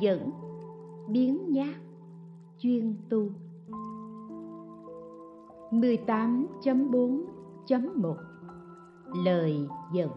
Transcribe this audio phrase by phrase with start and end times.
[0.00, 0.30] dẫn
[1.08, 1.74] Biến nhát.
[2.58, 3.30] Chuyên tu.
[5.70, 8.14] 18.4.1
[9.24, 10.10] Lời dẫn.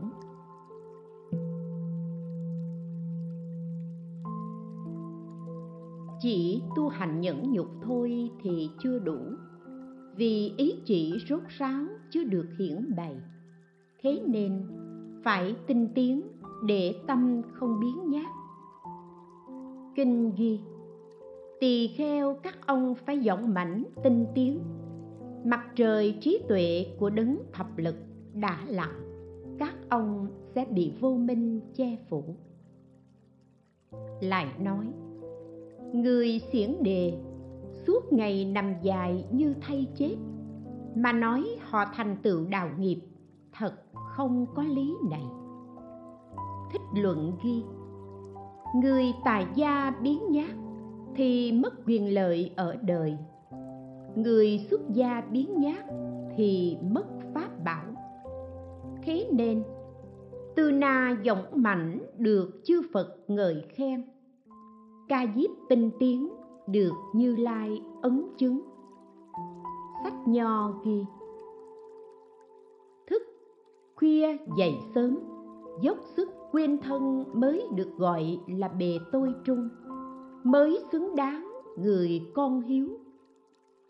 [6.22, 9.18] Chỉ tu hành nhẫn nhục thôi thì chưa đủ.
[10.16, 13.16] Vì ý chỉ rốt ráo chưa được hiển bày.
[14.04, 14.68] Thế nên
[15.24, 16.22] phải tinh tiến
[16.66, 18.41] để tâm không biến nhát
[19.96, 20.60] kinh ghi,
[21.60, 24.60] tỳ kheo các ông phải dõng mãnh tinh tiến.
[25.44, 27.96] Mặt trời trí tuệ của đấng thập lực
[28.34, 29.02] đã lặng
[29.60, 32.24] các ông sẽ bị vô minh che phủ.
[34.22, 34.86] Lại nói,
[35.94, 37.20] người xiển đề,
[37.88, 40.16] suốt ngày nằm dài như thay chết,
[40.96, 43.00] mà nói họ thành tựu đạo nghiệp,
[43.52, 45.24] thật không có lý này.
[46.72, 47.64] Thích luận ghi
[48.76, 50.56] người tài gia biến nhát
[51.16, 53.18] thì mất quyền lợi ở đời.
[54.16, 55.86] Người xuất gia biến nhát
[56.38, 57.86] thì mất pháp bảo.
[59.04, 59.64] Thế nên
[60.56, 64.04] tư na giọng mảnh được chư phật ngợi khen.
[65.08, 66.30] Ca diếp tinh tiến
[66.68, 68.62] được như lai ấn chứng.
[70.04, 71.06] Sách nho ghi,
[73.08, 73.24] thức
[73.96, 75.20] khuya dậy sớm,
[75.82, 79.70] dốc sức quyên thân mới được gọi là bề tôi trung.
[80.44, 82.88] Mới xứng đáng người con hiếu.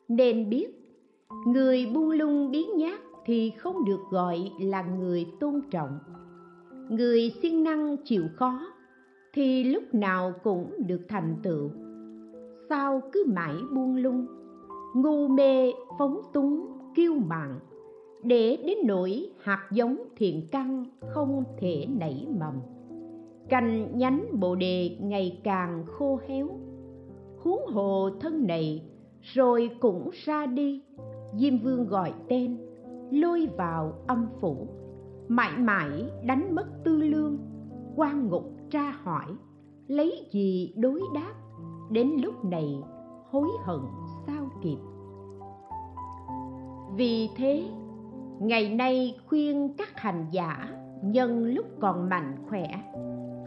[0.08, 0.68] Nên biết,
[1.48, 6.00] người buông lung biến nhát thì không được gọi là người tôn trọng.
[6.90, 8.60] Người siêng năng chịu khó
[9.34, 11.70] thì lúc nào cũng được thành tựu.
[12.70, 14.26] Sao cứ mãi buông lung,
[14.96, 17.60] ngu mê phóng túng kiêu mạn
[18.24, 22.54] để đến nỗi hạt giống thiện căn không thể nảy mầm.
[23.50, 26.48] Cành nhánh bồ đề ngày càng khô héo.
[27.38, 28.84] Huống hồ thân này,
[29.22, 30.84] rồi cũng ra đi.
[31.38, 32.58] Diêm vương gọi tên,
[33.12, 34.68] lôi vào âm phủ.
[35.28, 37.38] Mãi mãi đánh mất tư lương.
[37.96, 39.26] Quan ngục tra hỏi,
[39.88, 41.34] lấy gì đối đáp?
[41.92, 42.78] Đến lúc này,
[43.30, 43.80] hối hận
[44.28, 44.78] sao kịp.
[46.96, 47.64] Vì thế
[48.42, 50.70] ngày nay khuyên các hành giả,
[51.04, 52.68] nhân lúc còn mạnh khỏe,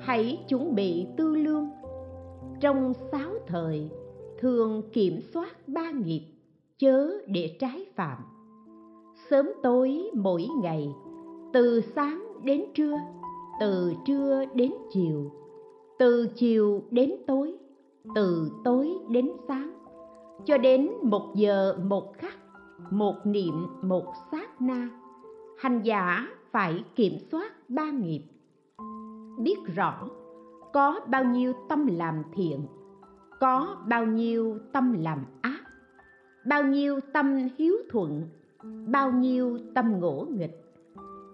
[0.01, 1.71] hãy chuẩn bị tư lương.
[2.61, 3.91] Trong sáu thời,
[4.39, 6.23] thường kiểm soát ba nghiệp,
[6.79, 8.19] chớ để trái phạm.
[9.31, 10.89] Sớm tối mỗi ngày,
[11.53, 12.97] từ sáng đến trưa,
[13.61, 15.31] từ trưa đến chiều,
[15.99, 17.55] từ chiều đến tối,
[18.15, 19.75] từ tối đến sáng,
[20.45, 22.44] cho đến một giờ một khắc
[22.91, 24.89] một niệm, một sát na.
[25.59, 28.23] Hành giả phải kiểm soát ba nghiệp.
[29.39, 30.09] Biết rõ
[30.73, 32.67] có bao nhiêu tâm làm thiện,
[33.41, 35.63] có bao nhiêu tâm làm ác,
[36.47, 38.29] bao nhiêu tâm hiếu thuận,
[38.87, 40.65] bao nhiêu tâm ngỗ nghịch,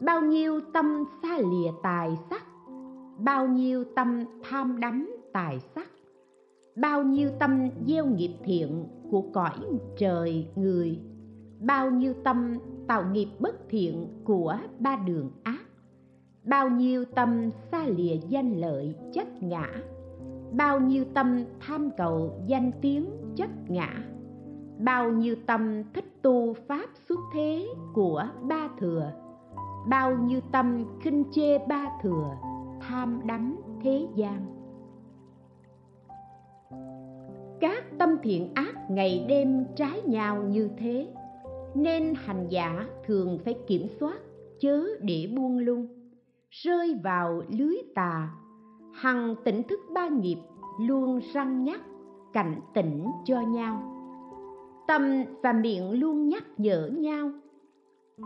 [0.01, 2.45] bao nhiêu tâm xa lìa tài sắc,
[3.19, 5.89] bao nhiêu tâm tham đắm tài sắc,
[6.77, 9.59] bao nhiêu tâm gieo nghiệp thiện của cõi
[9.99, 10.99] trời người
[11.61, 12.55] bao nhiêu tâm
[12.87, 15.63] tạo nghiệp bất thiện của ba đường ác?
[16.45, 19.67] Bao nhiêu tâm xa lìa danh lợi chất ngã?
[20.53, 23.07] Bao nhiêu tâm tham cầu danh tiếng
[23.37, 24.05] chất ngã?
[24.79, 29.13] Bao nhiêu tâm thích tu pháp xuất thế của ba thừa?
[29.89, 32.37] Bao nhiêu tâm khinh chê ba thừa,
[32.81, 34.47] tham đắm thế gian?
[37.61, 41.09] Các tâm thiện ác ngày đêm trái nhau như thế
[41.75, 44.19] nên hành giả thường phải kiểm soát,
[44.61, 45.87] chớ để buông lung.
[46.51, 48.31] Rơi vào lưới tà,
[48.93, 50.39] hằng tỉnh thức ba nghiệp,
[50.81, 51.81] luôn răng nhắc,
[52.33, 53.83] cảnh tỉnh cho nhau.
[54.89, 55.03] Tâm
[55.43, 57.31] và miệng luôn nhắc nhở nhau.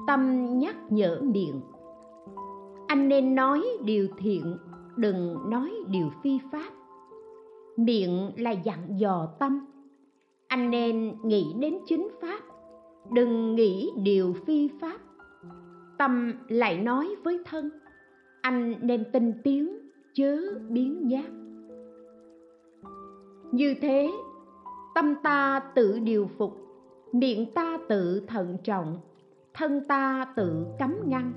[0.06, 1.60] Tâm nhắc nhở miệng.
[2.86, 4.56] Anh nên nói điều thiện,
[4.96, 6.70] đừng nói điều phi pháp.
[7.76, 9.66] Miệng là dặn dò tâm.
[10.48, 12.40] Anh nên nghĩ đến chính pháp
[13.12, 14.98] đừng nghĩ điều phi pháp.
[15.98, 17.70] Tâm lại nói với thân.
[18.40, 19.78] Anh nên tinh tiến
[20.14, 21.30] chớ biến giác.
[23.54, 24.10] như thế,
[24.94, 26.56] tâm ta tự điều phục,
[27.12, 28.98] miệng ta tự thận trọng,
[29.54, 31.32] thân ta tự cấm ngăn.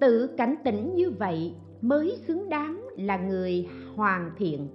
[0.00, 4.68] Tự cảnh tỉnh như vậy mới xứng đáng là người hoàn thiện.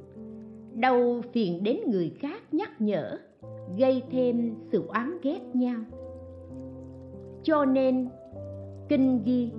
[0.74, 3.20] Đâu phiền đến người khác nhắc nhở,
[3.78, 5.80] gây thêm sự oán ghét nhau
[7.44, 8.10] cho nên,
[8.90, 9.52] kinh ghi,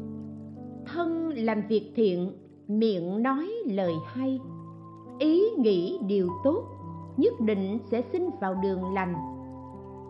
[0.86, 2.32] thân làm việc thiện,
[2.68, 4.40] miệng nói lời hay.
[5.18, 6.64] Ý nghĩ điều tốt,
[7.16, 9.14] nhất định sẽ sinh vào đường lành.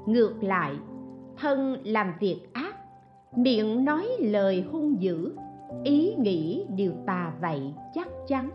[0.07, 0.75] Ngược lại,
[1.37, 2.77] thân làm việc ác,
[3.37, 5.37] miệng nói lời hung dữ,
[5.85, 7.61] ý nghĩ điều tà vậy
[7.95, 8.51] chắc chắn,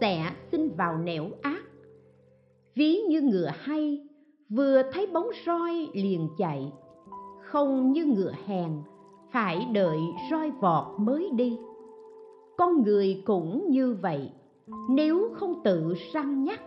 [0.00, 1.62] sẽ sinh vào nẻo ác.
[2.74, 4.08] Ví như ngựa hay,
[4.48, 6.72] vừa thấy bóng roi liền chạy
[7.54, 8.70] không như ngựa hèn,
[9.32, 9.98] phải đợi
[10.30, 11.58] roi vọt mới đi.
[12.58, 14.30] Con người cũng như vậy,
[14.90, 16.60] nếu không tự săn nhắc,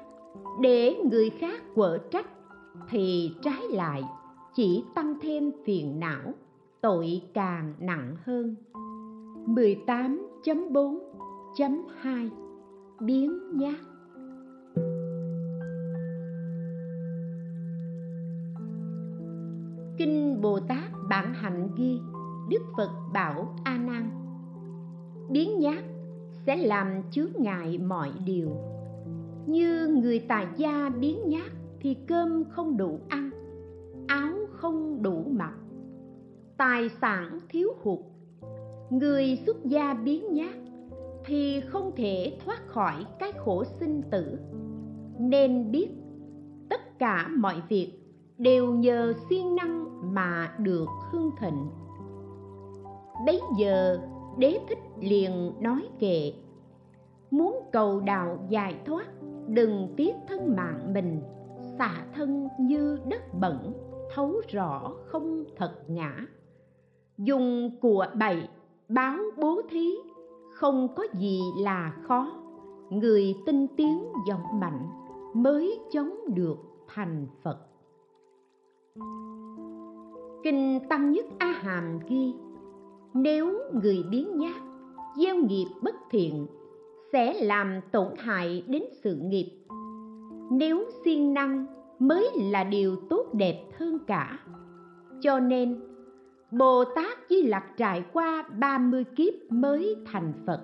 [0.62, 2.28] để người khác quở trách,
[2.90, 4.04] thì trái lại
[4.56, 6.34] chỉ tăng thêm phiền não,
[6.82, 8.56] tội càng nặng hơn.
[9.48, 12.30] 18.4.2
[13.00, 13.76] Biến nhát.
[19.98, 22.00] Kinh Bồ Tát Bản Hạnh ghi,
[22.50, 24.10] Đức Phật bảo A Nan,
[25.30, 25.84] Biến nhát
[26.46, 28.50] sẽ làm chướng ngại mọi điều.
[29.48, 33.30] Như người tài gia biến nhát thì cơm không đủ ăn,
[34.08, 35.54] Áo không đủ mặc,
[36.58, 38.00] Tài sản thiếu hụt.
[38.90, 40.56] Người xuất gia biến nhát
[41.26, 44.40] thì không thể thoát khỏi cái khổ sinh tử.
[45.20, 45.88] Nên biết
[46.70, 47.92] tất cả mọi việc
[48.38, 51.68] đều nhờ siêng năng mà được hưng thịnh.
[53.26, 54.00] Bấy giờ,
[54.38, 56.34] đế thích liền nói kệ,
[57.32, 59.08] muốn cầu đạo giải thoát,
[59.48, 61.22] đừng tiếc thân mạng mình,
[61.78, 63.74] xả thân như đất bẩn,
[64.14, 66.26] thấu rõ không thật ngã.
[67.18, 68.48] Dùng của bậy
[68.90, 69.96] báo bố thí,
[70.54, 72.32] không có gì là khó.
[72.90, 74.88] Người tinh tiến giọng mạnh
[75.34, 76.58] mới chống được
[76.88, 77.60] thành phật
[80.48, 82.34] kinh tăng nhất a hàm ghi,
[83.14, 84.62] nếu người biến nhát,
[85.18, 86.48] gieo nghiệp bất thiện,
[87.12, 89.52] sẽ làm tổn hại đến sự nghiệp
[90.52, 91.66] nếu siêng năng
[92.00, 94.40] mới là điều tốt đẹp hơn cả
[95.22, 95.80] cho nên,
[96.52, 100.62] Bồ Tát Di Lặc trải qua 30 kiếp mới thành Phật.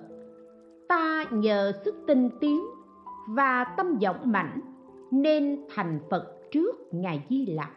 [0.88, 2.60] Ta nhờ sức tinh tiến
[3.28, 4.60] và tâm vọng mạnh
[5.10, 7.70] nên thành Phật trước Ngài Di Lặc.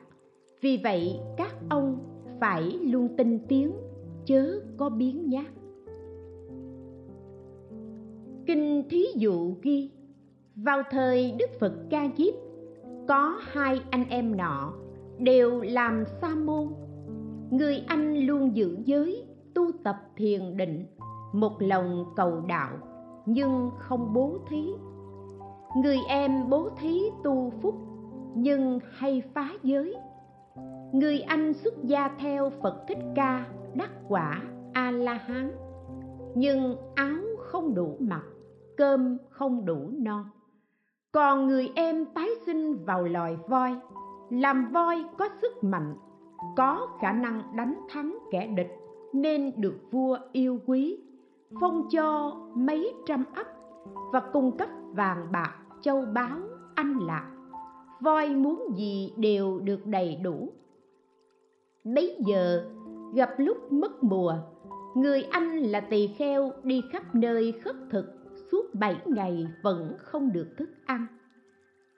[0.62, 1.98] Vì vậy, các ông
[2.40, 3.72] phải luôn tinh tiến,
[4.26, 5.46] chớ có biến nhát.
[8.46, 9.92] Kinh thí dụ ghi,
[10.56, 12.34] vào thời Đức Phật Ca Diếp,
[13.08, 14.74] có hai anh em nọ
[15.20, 16.68] đều làm sa môn.
[17.52, 20.86] Người anh luôn giữ giới, tu tập thiền định,
[21.34, 22.78] một lòng cầu đạo,
[23.26, 24.66] nhưng không bố thí.
[25.84, 27.76] Người em bố thí tu phúc,
[28.36, 29.96] nhưng hay phá giới
[30.94, 34.42] người anh xuất gia theo phật thích ca, đắc quả
[34.74, 35.52] a la hán
[36.36, 38.24] nhưng áo không đủ mặc,
[38.78, 40.26] cơm không đủ no.
[41.12, 43.76] Còn người em tái sinh vào loài voi,
[44.30, 45.96] làm voi có sức mạnh,
[46.56, 48.72] có khả năng đánh thắng kẻ địch,
[49.14, 51.00] nên được vua yêu quý,
[51.62, 53.48] phong cho mấy trăm ấp
[54.14, 56.38] và cung cấp vàng bạc, châu báu,
[56.76, 57.37] anh lạc
[58.02, 60.50] voi muốn gì đều được đầy đủ.
[61.84, 62.66] Bấy giờ,
[63.14, 64.34] gặp lúc mất mùa,
[64.96, 68.06] người anh là tỳ kheo đi khắp nơi khất thực,
[68.52, 71.08] suốt bảy ngày vẫn không được thức ăn.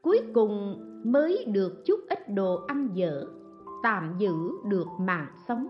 [0.01, 3.25] Cuối cùng mới được chút ít đồ ăn dở,
[3.83, 4.33] tạm giữ
[4.65, 5.67] được mạng sống.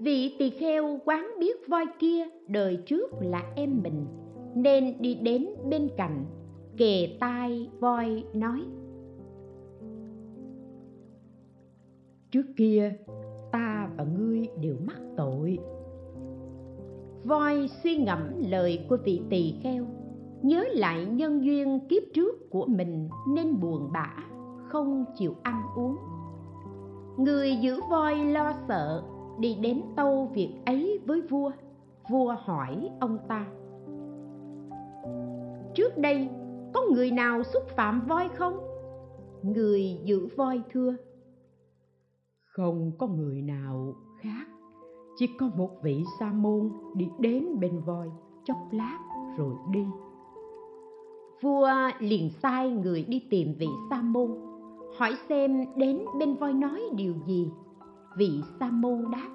[0.00, 4.06] Vị tỳ kheo quán biết voi kia đời trước là em mình,
[4.54, 6.24] nên đi đến bên cạnh,
[6.76, 8.62] kề tai voi nói
[12.32, 12.92] trước kia,
[13.52, 15.58] ta và ngươi đều mắc tội.
[17.24, 18.20] Voi suy ngẫm
[18.50, 19.86] lời của vị tỳ kheo,
[20.42, 24.14] nhớ lại nhân duyên kiếp trước của mình nên buồn bã,
[24.68, 25.96] không chịu ăn uống.
[27.16, 29.02] Người giữ voi lo sợ,
[29.38, 31.50] đi đến tâu việc ấy với vua
[32.10, 33.46] vua hỏi ông ta.
[35.74, 36.28] Trước đây,
[36.74, 38.58] có người nào xúc phạm voi không?
[39.42, 40.96] Người giữ voi thưa
[42.52, 44.46] không có người nào khác.
[45.16, 48.10] Chỉ có một vị sa môn đi đến bên voi,
[48.44, 48.98] chốc lát
[49.36, 49.86] rồi đi.
[51.42, 51.68] Vua
[51.98, 54.30] liền sai người đi tìm vị sa môn,
[54.98, 57.50] hỏi xem đến bên voi nói điều gì.
[58.16, 59.28] Vị sa môn đáp,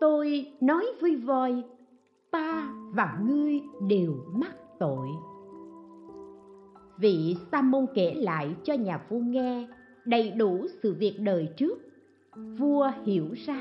[0.00, 1.62] tôi nói với voi,
[2.30, 5.08] ta và ngươi đều mắc tội.
[6.98, 9.68] Vị sa môn kể lại cho nhà vua nghe
[10.08, 11.78] đầy đủ sự việc đời trước.
[12.58, 13.60] Vua hiểu ra,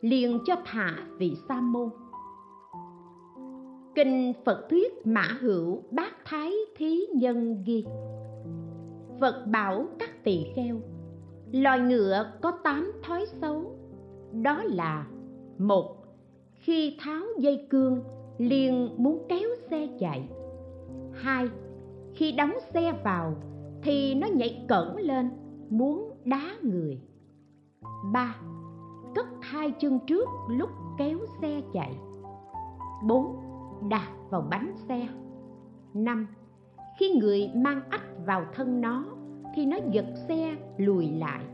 [0.00, 1.88] liền cho thả vị sa môn.
[3.94, 7.84] Kinh phật thuyết mã hữu bát thái thí nhân ghi,
[9.20, 10.76] phật bảo các tỳ kheo,
[11.52, 13.76] loài ngựa có tám thói xấu,
[14.42, 15.06] đó là
[15.58, 15.96] một,
[16.54, 18.02] khi tháo dây cương
[18.38, 20.28] liền muốn kéo xe chạy,
[21.12, 21.48] hai,
[22.14, 23.34] khi đóng xe vào
[23.82, 25.30] thì nó nhảy cẩn lên
[25.70, 27.00] muốn đá người.
[28.12, 28.36] Ba,
[29.14, 31.98] cất hai chân trước lúc kéo xe chạy.
[33.06, 33.36] Bốn,
[33.88, 35.08] đạp vào bánh xe.
[35.94, 36.26] Năm,
[36.98, 39.04] khi người mang ách vào thân nó
[39.54, 41.44] thì nó giật xe lùi lại.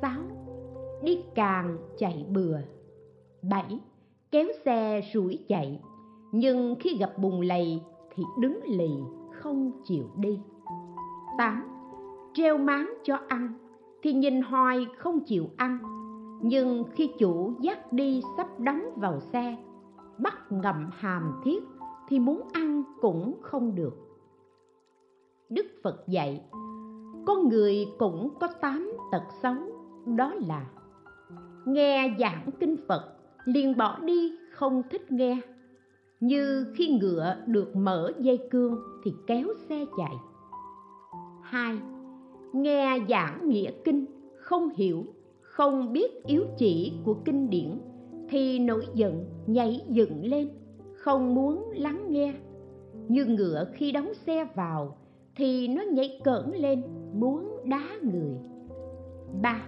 [0.00, 0.20] Sáu,
[1.02, 2.58] đi càng chạy bừa.
[3.42, 3.80] Bảy,
[4.30, 5.80] kéo xe rủi chạy.
[6.32, 7.82] Nhưng khi gặp bùng lầy
[8.14, 8.90] thì đứng lì,
[9.32, 10.40] không chịu đi.
[11.38, 11.73] Tám
[12.34, 13.52] Treo máng cho ăn,
[14.02, 15.78] thì nhìn hoài không chịu ăn.
[16.42, 19.56] Nhưng khi chủ dắt đi sắp đóng vào xe,
[20.18, 21.64] bắt ngậm hàm thiết,
[22.08, 23.94] thì muốn ăn cũng không được.
[25.48, 26.44] Đức phật dạy,
[27.26, 29.54] con người cũng có tám tật xấu,
[30.06, 30.66] đó là
[31.66, 35.40] nghe giảng kinh phật, liền bỏ đi không thích nghe.
[36.20, 40.14] Như khi ngựa được mở dây cương thì kéo xe chạy.
[41.42, 41.78] Hai
[42.54, 44.04] nghe giảng nghĩa kinh,
[44.36, 45.04] không hiểu,
[45.40, 47.80] không biết yếu chỉ của kinh điển,
[48.28, 50.48] thì nổi giận, nhảy dựng lên,
[50.94, 52.34] không muốn lắng nghe
[53.08, 54.96] như ngựa khi đóng xe vào,
[55.36, 56.82] thì nó nhảy cỡn lên,
[57.14, 58.36] muốn đá người
[59.42, 59.66] ba,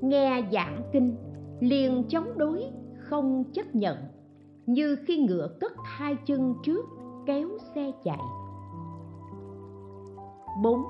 [0.00, 1.16] nghe giảng kinh,
[1.60, 2.64] liền chống đối,
[2.98, 3.96] không chấp nhận,
[4.66, 6.84] như khi ngựa cất hai chân trước,
[7.26, 8.20] kéo xe chạy
[10.62, 10.80] 4.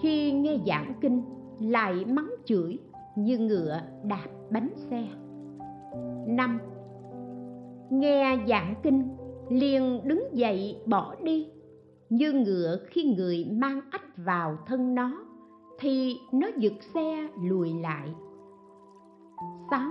[0.00, 1.22] Khi nghe giảng kinh,
[1.60, 2.78] lại mắng chửi
[3.16, 5.06] như ngựa đạp bánh xe.
[6.26, 6.58] Năm,
[7.90, 9.08] Nghe giảng kinh,
[9.48, 11.48] liền đứng dậy bỏ đi.
[12.08, 15.24] Như ngựa khi người mang ách vào thân nó,
[15.78, 18.08] thì nó giật xe lùi lại.
[19.70, 19.90] Sáu,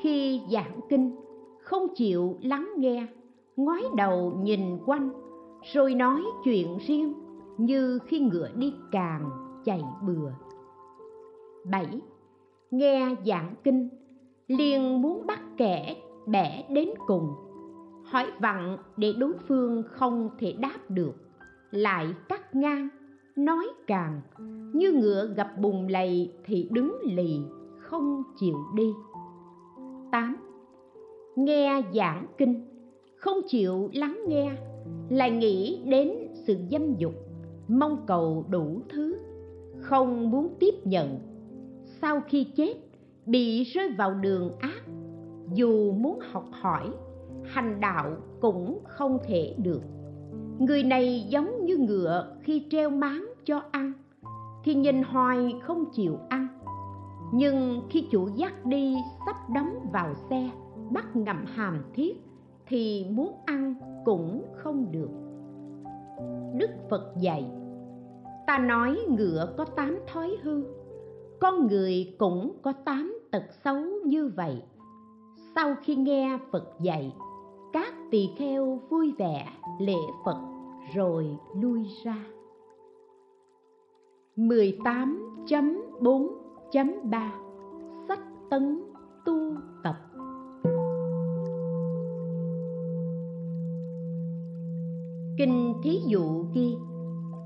[0.00, 1.16] Khi giảng kinh,
[1.60, 3.06] không chịu lắng nghe,
[3.56, 5.10] ngoái đầu nhìn quanh,
[5.72, 7.12] rồi nói chuyện riêng
[7.60, 9.30] như khi ngựa đi càng
[9.64, 10.30] chạy bừa.
[11.70, 12.00] 7.
[12.70, 13.88] Nghe giảng kinh,
[14.48, 17.28] liền muốn bắt kẻ bẻ đến cùng,
[18.04, 21.12] hỏi vặn để đối phương không thể đáp được.
[21.70, 22.88] Lại cắt ngang,
[23.36, 24.20] nói càng,
[24.72, 27.40] như ngựa gặp bùn lầy thì đứng lì,
[27.78, 28.92] không chịu đi.
[30.12, 30.36] 8
[31.36, 32.66] nghe giảng kinh,
[33.16, 34.52] không chịu lắng nghe,
[35.10, 36.10] lại nghĩ đến
[36.46, 37.14] sự dâm dục
[37.70, 39.18] mong cầu đủ thứ,
[39.80, 41.18] không muốn tiếp nhận.
[41.84, 42.74] Sau khi chết,
[43.26, 44.82] bị rơi vào đường ác,
[45.54, 46.90] dù muốn học hỏi,
[47.44, 49.82] hành đạo cũng không thể được.
[50.58, 53.92] Người này giống như ngựa khi treo máng cho ăn,
[54.64, 56.46] thì nhìn hoài không chịu ăn.
[57.32, 58.96] Nhưng khi chủ dắt đi
[59.26, 60.50] sắp đóng vào xe,
[60.90, 62.22] bắt ngậm hàm thiết,
[62.66, 63.74] thì muốn ăn
[64.04, 65.10] cũng không được.
[66.58, 67.50] Đức phật dạy
[68.50, 70.62] ta nói ngựa có tám thói hư,
[71.40, 74.62] con người cũng có tám tật xấu như vậy.
[75.54, 77.12] Sau khi nghe phật dạy,
[77.72, 79.48] các tỳ kheo vui vẻ
[79.80, 80.36] lễ phật
[80.94, 82.24] rồi lui ra.
[84.36, 87.30] 18.4.3
[88.08, 88.82] Sách tấn
[89.24, 89.96] tu tập.
[95.38, 96.69] Kinh thí dụ ghi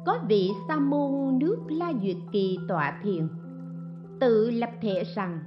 [0.06, 3.28] có vị sa môn nước La Duyệt Kỳ tọa thiền,
[4.20, 5.38] Tự lập thể rằng,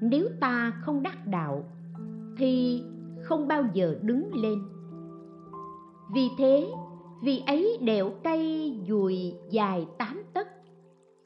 [0.00, 1.64] Nếu ta không đắc đạo,
[2.38, 2.82] Thì
[3.22, 4.58] không bao giờ đứng lên.
[6.14, 6.68] Vì thế
[7.22, 10.48] Vì ấy đẽo cây dùi dài tám tấc.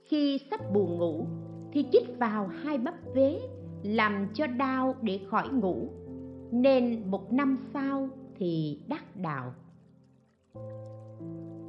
[0.04, 1.26] Khi sắp buồn ngủ,
[1.73, 3.40] Thì chích vào hai bắp vế,
[3.83, 5.88] Làm cho đau để khỏi ngủ.
[6.52, 9.54] Nên một năm sau thì đắc đạo.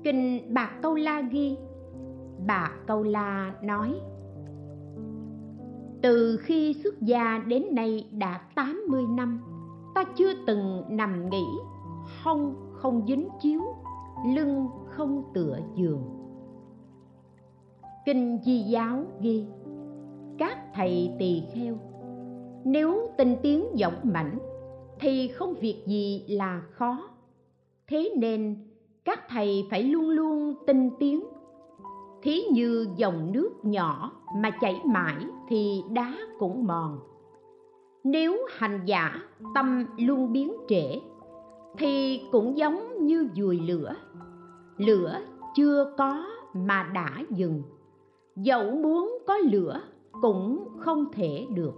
[0.04, 1.58] Kinh Bạc Câu La ghi.
[2.48, 3.94] Bà Câu La nói,
[6.02, 9.42] Từ khi xuất gia đến nay đã 80 năm,
[9.96, 11.46] Ta chưa từng nằm nghỉ,
[12.24, 13.62] Hông không dính chiếu,
[14.36, 16.04] Lưng không tựa giường.
[18.06, 19.46] Kinh Di Giáo ghi,
[20.38, 21.76] Các thầy tỳ kheo,
[22.64, 24.40] Nếu tinh tiến giọng mảnh
[25.00, 27.10] Thì không việc gì là khó.
[27.88, 28.69] Thế nên
[29.06, 31.24] các thầy phải luôn luôn tinh tiến.
[32.22, 37.00] Thí như dòng nước nhỏ mà chảy mãi thì đá cũng mòn.
[38.04, 39.22] Nếu hành giả
[39.56, 41.00] tâm luôn biến trễ,
[41.78, 43.96] thì cũng giống như dùi lửa.
[44.78, 45.20] Lửa
[45.56, 47.64] chưa có mà đã dừng.
[48.36, 49.82] Dẫu muốn có lửa
[50.22, 51.74] cũng không thể được.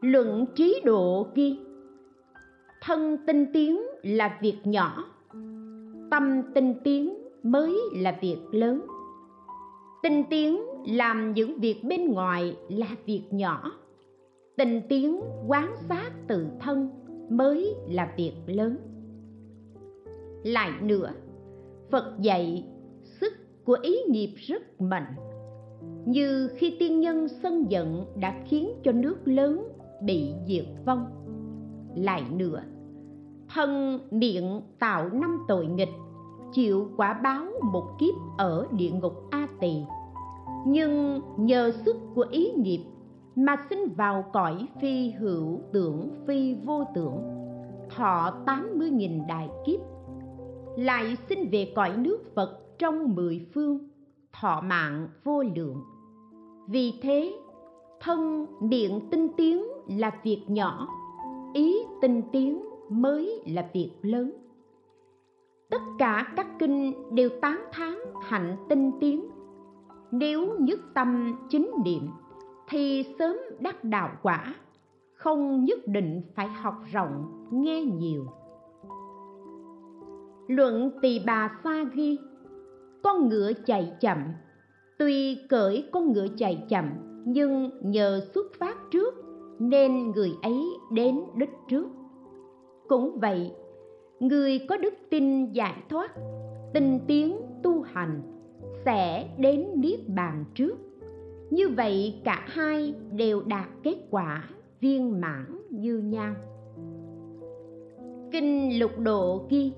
[0.00, 1.54] Luận trí độ kia
[2.86, 5.04] thân tinh tiến là việc nhỏ,
[6.10, 8.82] tâm tinh tiến mới là việc lớn.
[10.02, 13.72] Tinh tiến làm những việc bên ngoài là việc nhỏ,
[14.56, 16.90] tinh tiến quán sát tự thân
[17.30, 18.76] mới là việc lớn.
[20.44, 21.10] Lại nữa,
[21.90, 22.64] phật dạy
[23.02, 23.32] sức
[23.64, 25.14] của ý nghiệp rất mạnh.
[26.06, 29.68] Như khi tiên nhân sân giận đã khiến cho nước lớn
[30.02, 31.06] bị diệt vong.
[31.96, 32.62] Lại nữa
[33.54, 35.92] thân miệng tạo năm tội nghịch,
[36.52, 39.74] chịu quả báo một kiếp ở địa ngục a tỳ.
[40.66, 42.84] Nhưng nhờ sức của ý nghiệp
[43.36, 47.18] mà sinh vào cõi phi hữu tưởng phi vô tưởng,
[47.96, 49.80] thọ tám mươi nghìn đại kiếp,
[50.76, 53.78] lại sinh về cõi nước Phật trong mười phương,
[54.40, 55.82] thọ mạng vô lượng.
[56.68, 57.32] Vì thế,
[58.00, 60.88] thân miệng tinh tiến là việc nhỏ,
[61.54, 62.62] ý tinh tiến
[62.94, 64.32] mới là việc lớn.
[65.70, 69.24] Tất cả các kinh đều tán thán hạnh tinh tiến.
[70.10, 72.08] Nếu nhất tâm chính niệm,
[72.68, 74.54] thì sớm đắc đạo quả.
[75.14, 78.26] Không nhất định phải học rộng, nghe nhiều.
[80.48, 82.18] Luận tỳ bà sa ghi,
[83.02, 84.18] con ngựa chạy chậm.
[84.98, 86.90] Tuy cởi con ngựa chạy chậm,
[87.24, 89.14] nhưng nhờ xuất phát trước,
[89.58, 91.86] nên người ấy đến đích trước
[92.88, 93.52] cũng vậy,
[94.20, 96.10] người có đức tin giải thoát
[96.74, 98.22] tinh tiến tu hành,
[98.84, 100.76] sẽ đến niết bàn trước.
[101.50, 104.44] Như vậy cả hai đều đạt kết quả
[104.80, 106.34] viên mãn như nhau.
[108.32, 109.72] Kinh lục độ ghi,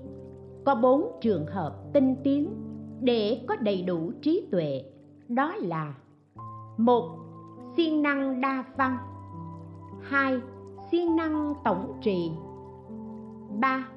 [0.65, 2.49] có bốn trường hợp tinh tiến
[3.01, 4.83] để có đầy đủ trí tuệ.
[5.27, 5.93] Đó là,
[6.77, 7.17] một,
[7.77, 8.97] siêng năng đa văn.
[10.01, 10.39] Hai,
[10.91, 12.31] siêng năng tổng trì
[13.59, 13.89] ba,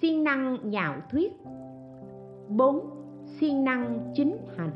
[0.00, 1.32] siêng năng nhạo thuyết.
[2.48, 2.90] Bốn,
[3.24, 4.70] siêng năng chính hành.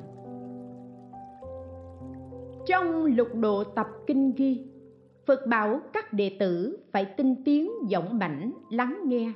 [2.66, 4.66] Trong lục độ tập kinh ghi,
[5.26, 9.32] phật bảo các đệ tử phải tinh tiến giọng mạnh lắng nghe.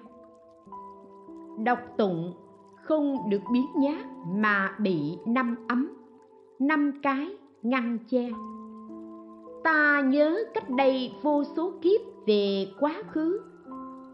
[1.64, 2.32] Đọc tụng,
[2.82, 5.92] không được biến nhát mà bị năm ấm,
[6.58, 8.28] năm cái ngăn che.
[9.64, 13.40] Ta nhớ cách đây vô số kiếp về quá khứ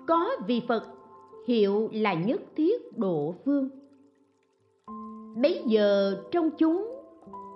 [0.06, 0.82] có vị phật,
[1.46, 3.68] hiệu là nhất thiết độ vương
[5.36, 6.88] bấy giờ trong chúng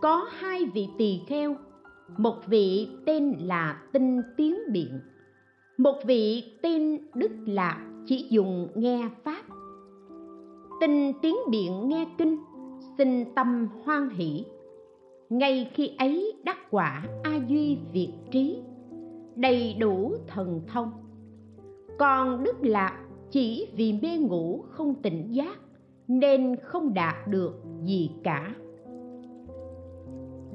[0.03, 1.57] có hai vị tỳ kheo.
[2.19, 5.01] Một vị tên là tinh tiến biện.
[5.79, 9.43] Một vị tên đức lạc chỉ dùng nghe pháp.
[10.81, 12.37] Tinh tiến biện nghe kinh
[12.99, 14.45] sinh tâm hoan hỷ.
[15.31, 18.59] Ngay khi ấy đắc quả a duy việt trí,
[19.37, 20.91] đầy đủ thần thông
[21.99, 22.99] còn đức lạc
[23.31, 25.59] chỉ vì mê ngủ không tỉnh giác,
[26.09, 28.55] nên không đạt được gì cả.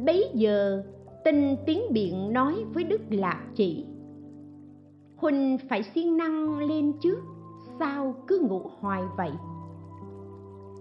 [0.05, 0.83] Bấy giờ,
[1.23, 3.85] tinh tiếng biện nói với đức lạc chỉ,
[5.15, 7.17] huỳnh phải siêng năng lên chứ
[7.79, 9.31] sao cứ ngủ hoài vậy?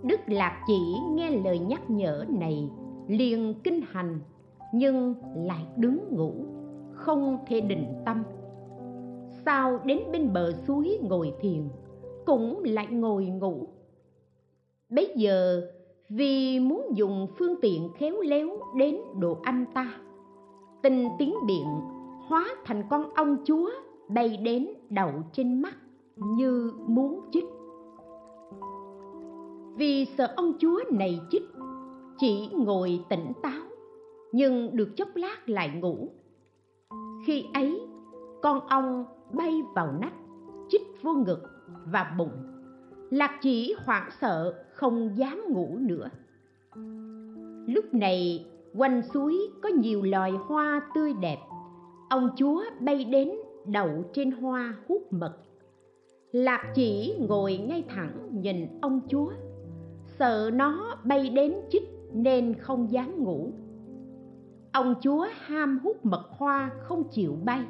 [0.03, 2.70] Đức lạc chỉ nghe lời nhắc nhở này
[3.09, 4.20] liền kinh hành,
[4.73, 6.33] nhưng lại đứng ngủ,
[6.92, 8.23] không thể định tâm
[9.50, 11.68] sao đến bên bờ suối ngồi thiền,
[12.26, 13.68] cũng lại ngồi ngủ.
[14.90, 15.62] Bấy giờ,
[16.08, 19.94] vì muốn dùng phương tiện khéo léo đến độ anh ta,
[20.82, 21.66] tinh tiếng biện
[22.28, 23.70] hóa thành con ong chúa
[24.08, 25.74] bay đến đậu trên mắt
[26.16, 27.46] như muốn chích.
[29.76, 31.44] Vì sợ ông chúa này chích,
[32.18, 33.62] chỉ ngồi tỉnh táo,
[34.32, 36.08] nhưng được chốc lát lại ngủ.
[37.26, 37.80] Khi ấy,
[38.42, 40.14] con ong bay vào nách,
[40.69, 41.43] chích vô ngực
[41.87, 42.33] và bụng.
[43.11, 46.09] Lạc chỉ hoảng sợ, không dám ngủ nữa.
[47.66, 51.38] Lúc này, quanh suối có nhiều loài hoa tươi đẹp.
[52.11, 53.31] Ông chúa bay đến
[53.66, 55.37] đậu trên hoa hút mật.
[56.33, 59.33] Lạc chỉ ngồi ngay thẳng nhìn ông chúa.
[60.19, 63.53] Sợ nó bay đến chích nên không dám ngủ.
[64.73, 67.64] Ông chúa ham hút mật hoa không chịu bay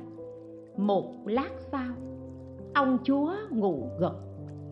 [0.80, 1.94] một lát sau,
[2.74, 4.16] ông chúa ngủ gật,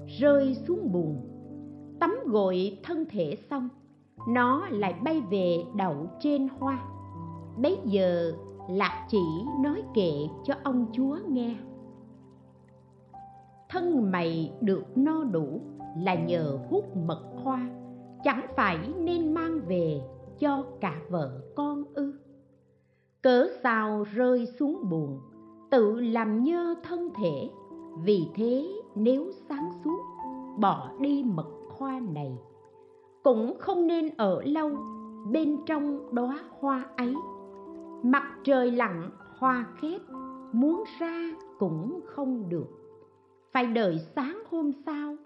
[0.06, 1.28] rơi xuống buồn
[2.00, 3.68] tắm gội thân thể xong,
[4.28, 6.78] nó lại bay về đậu trên hoa.
[7.56, 8.32] Bấy giờ,
[8.70, 9.22] lạc chỉ
[9.62, 10.12] nói kệ
[10.44, 11.56] cho ông chúa nghe.
[13.68, 15.60] Thân mày được no đủ
[15.96, 17.70] là nhờ hút mật hoa,
[18.24, 20.00] chẳng phải nên mang về
[20.38, 22.14] cho cả vợ con ư.
[23.22, 25.20] Cớ sao rơi xuống buồn
[25.70, 27.50] tự làm nhơ thân thể.
[28.04, 30.00] Vì thế nếu sáng suốt,
[30.58, 32.38] bỏ đi mật hoa này,
[33.22, 34.70] cũng không nên ở lâu
[35.30, 37.14] bên trong đóa hoa ấy.
[38.02, 40.00] Mặt trời lặn, hoa khép
[40.52, 42.66] muốn ra cũng không được.
[43.52, 45.16] Phải đợi sáng hôm sau,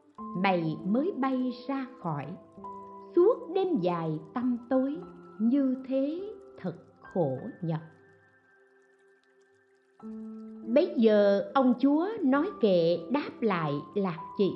[0.42, 2.26] mày mới bay ra khỏi.
[3.16, 4.96] Suốt đêm dài tăm tối,
[5.38, 7.80] như thế thật khổ nhọc
[10.96, 14.50] giờ ông chúa nói kệ đáp lại lạc chỉ.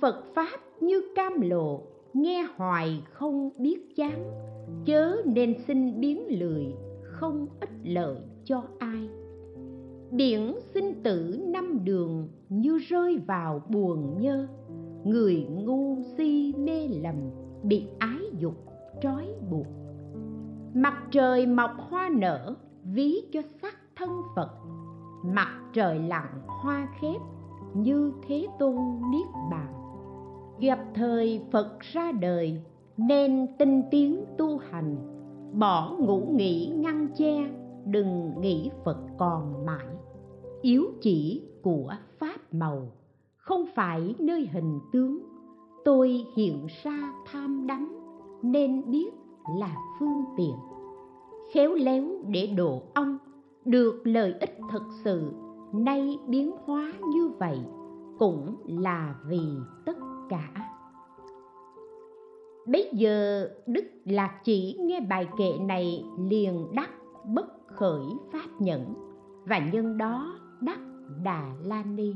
[0.00, 1.80] Phật pháp như cam lộ,
[2.14, 4.24] nghe hoài không biết chán,
[4.84, 9.08] chớ nên xin biến lười, không ích lợi cho ai.
[10.10, 14.46] Biển sinh tử năm đường như rơi vào buồn nhơ,
[15.04, 17.14] người ngu si mê lầm,
[17.62, 18.54] bị ái dục,
[19.02, 19.66] trói buộc.
[20.74, 24.50] Mặt trời mọc hoa nở, ví cho sắc thân phật
[25.22, 27.20] mặt trời lặn hoa khép,
[27.74, 28.76] như thế tôn
[29.10, 29.74] niết bàn.
[30.60, 32.62] Gặp thời phật ra đời,
[32.96, 34.96] nên tinh tiến tu hành.
[35.52, 37.50] Bỏ ngủ nghỉ ngăn che,
[37.84, 39.86] đừng nghĩ phật còn mãi.
[40.62, 42.92] Yếu chỉ của pháp màu,
[43.36, 45.18] không phải nơi hình tướng.
[45.84, 47.92] Tôi hiện ra tham đắm,
[48.42, 49.14] nên biết
[49.58, 50.54] là phương tiện.
[51.52, 53.18] Khéo léo để độ ông
[53.64, 55.32] được lợi ích thực sự,
[55.72, 57.58] nay biến hóa như vậy
[58.18, 59.40] cũng là vì
[59.86, 59.96] tất
[60.28, 60.48] cả.
[62.66, 66.90] Bấy giờ, đức lạc chỉ nghe bài kệ này liền đắc
[67.24, 68.94] bất khởi pháp nhẫn,
[69.44, 70.78] và nhân đó đắc
[71.24, 72.14] đà la ni.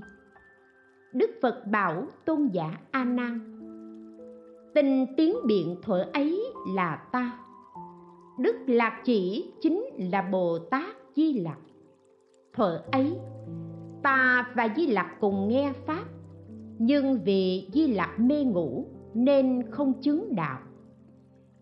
[1.12, 3.40] Đức phật bảo tôn giả a nan,
[4.74, 7.38] tình tiếng biện thuở ấy là ta.
[8.38, 11.58] Đức lạc chỉ chính là bồ tát di lặc.
[12.52, 13.18] Thuở ấy
[14.02, 16.04] ta và di lặc cùng nghe pháp
[16.78, 20.58] nhưng vì di lặc mê ngủ nên không chứng đạo.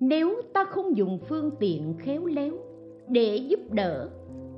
[0.01, 2.55] Nếu ta không dùng phương tiện khéo léo
[3.09, 4.11] để giúp đỡ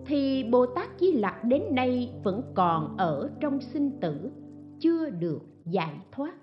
[0.06, 4.30] thì bồ tát di lặc đến nay vẫn còn ở trong sinh tử
[4.80, 6.34] chưa được giải thoát.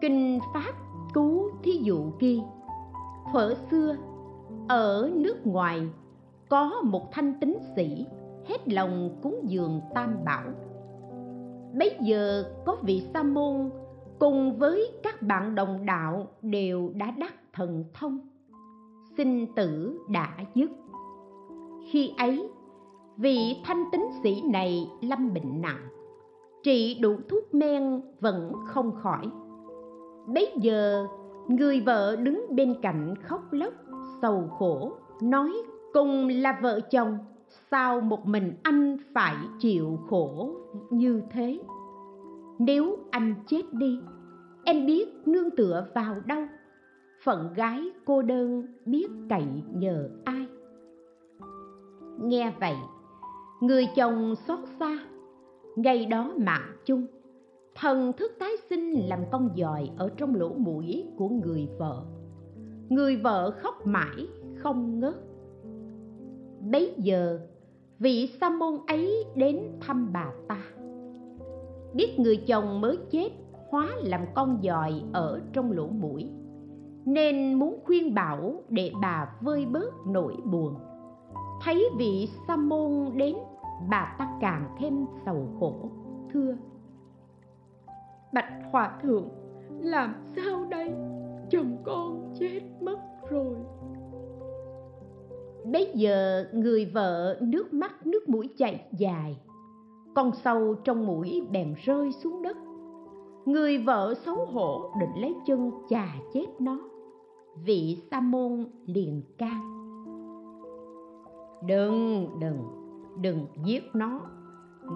[0.00, 0.72] Kinh pháp
[1.14, 2.38] cứu thí dụ kia,
[3.32, 3.96] thuở xưa
[4.68, 5.88] ở nước ngoài
[6.48, 8.06] có một thanh tín sĩ,
[8.44, 10.44] hết lòng cúng dường tam bảo.
[11.78, 13.70] Bấy giờ có vị sa môn
[14.18, 18.18] cùng với các bạn đồng đạo đều đã đắc thần thông.
[19.16, 20.70] Sinh tử đã dứt.
[21.90, 22.50] Khi ấy,
[23.16, 25.88] vị thanh tín sĩ này lâm bệnh nặng,
[26.62, 29.30] trị đủ thuốc men vẫn không khỏi.
[30.26, 31.06] Bấy giờ,
[31.48, 33.72] người vợ đứng bên cạnh khóc lóc,
[34.22, 35.52] sầu khổ, nói
[35.96, 37.18] cùng là vợ chồng,
[37.70, 40.50] sao một mình anh phải chịu khổ
[40.90, 41.60] như thế?
[42.58, 44.00] Nếu anh chết đi,
[44.64, 46.42] em biết nương tựa vào đâu?
[47.24, 50.46] Phận gái cô đơn biết cậy nhờ ai?
[52.20, 52.76] Nghe vậy,
[53.60, 54.98] người chồng xót xa
[55.76, 57.06] ngày đó mạng chung.
[57.74, 62.02] Thần thức tái sinh làm con giòi ở trong lỗ mũi của người vợ.
[62.88, 65.25] Người vợ khóc mãi, không ngớt
[66.60, 67.40] bấy giờ,
[67.98, 70.58] vị sa môn ấy đến thăm bà ta.
[71.94, 73.30] Biết người chồng mới chết
[73.70, 76.30] hóa làm con giòi ở trong lỗ mũi,
[77.04, 80.74] nên muốn khuyên bảo để bà vơi bớt nỗi buồn.
[81.62, 83.36] Thấy vị sa môn đến,
[83.90, 85.90] bà ta càng thêm sầu khổ,
[86.32, 86.56] thưa.
[88.32, 89.28] Bạch hòa thượng,
[89.80, 90.92] làm sao đây?
[91.50, 92.98] Chồng con chết mất
[93.30, 93.56] rồi
[95.72, 99.40] bấy giờ người vợ nước mắt nước mũi chảy dài.
[100.14, 102.56] Con sâu trong mũi bèn rơi xuống đất.
[103.44, 106.78] Người vợ xấu hổ định lấy chân chà chết nó.
[107.64, 109.72] Vị sa môn liền can.
[111.66, 112.58] Đừng đừng
[113.20, 114.20] đừng giết nó.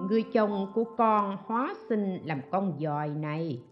[0.09, 3.63] Người chồng của con hóa sinh làm con giòi này.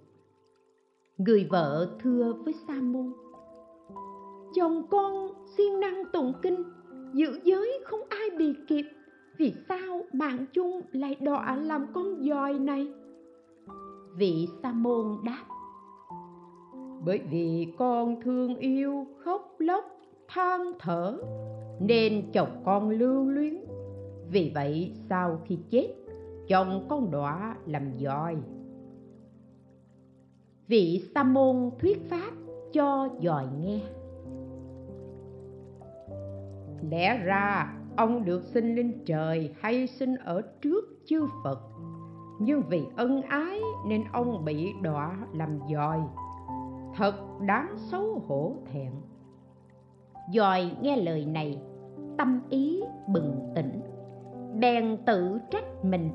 [1.19, 3.13] Người vợ thưa với sa môn.
[4.55, 6.63] Chồng con siêng năng tụng kinh
[7.15, 8.85] giữ giới không ai bị kịp.
[9.37, 12.93] Vì sao mạng chung lại đọa làm con dòi này?
[14.17, 15.45] Vị sa môn đáp,
[17.05, 19.85] bởi vì con thương yêu, khóc lóc,
[20.29, 21.19] than thở,
[21.81, 23.57] nên chồng con lưu luyến.
[24.31, 25.95] Vì vậy sau khi chết,
[26.49, 28.37] chồng con đọa làm dòi.
[30.67, 32.33] Vị sa môn thuyết pháp
[32.73, 33.81] cho dòi nghe
[36.91, 41.61] lẽ ra, ông được sinh lên trời hay sinh ở trước chư phật.
[42.41, 46.01] Nhưng vì ân ái nên ông bị đọa làm dòi.
[46.97, 48.93] Thật đáng xấu hổ thẹn.
[50.33, 51.63] Dòi nghe lời này,
[52.19, 53.81] tâm ý bừng tỉnh,
[54.61, 56.11] bèn tự trách mình.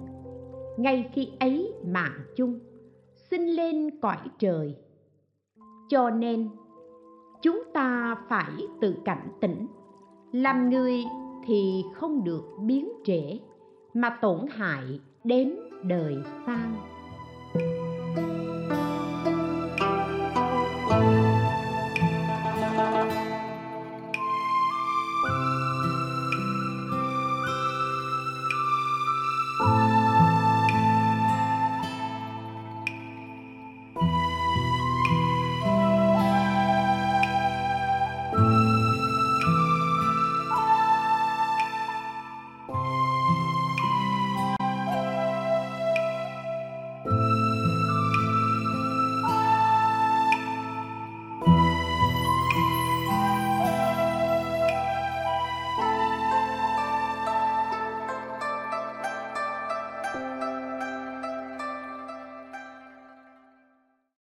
[0.78, 2.60] Ngay khi ấy mạng chung,
[3.30, 4.76] sinh lên cõi trời.
[5.89, 6.49] Cho nên,
[7.41, 9.67] chúng ta phải tự cảnh tỉnh
[10.34, 11.04] làm người
[11.46, 13.39] thì không được biến trễ
[13.93, 16.15] mà tổn hại đến đời
[16.46, 16.69] sau